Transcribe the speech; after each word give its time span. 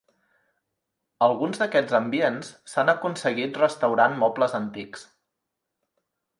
Alguns 1.25 1.61
d'aquests 1.63 1.97
ambients 1.99 2.49
s'han 2.73 2.91
aconseguit 2.95 3.61
restaurant 3.67 4.19
mobles 4.25 4.59
antics. 4.65 5.09